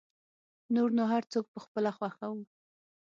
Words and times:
نور 0.75 0.89
نو 0.97 1.03
هر 1.13 1.23
څوک 1.33 1.45
په 1.53 1.59
خپله 1.65 1.91
خوښه 1.97 2.27
و. 2.31 2.35